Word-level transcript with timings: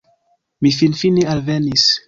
Mi 0.67 0.71
finfine 0.79 1.29
alvenis 1.35 1.89